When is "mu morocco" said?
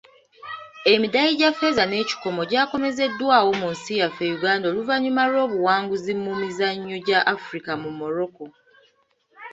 7.83-8.45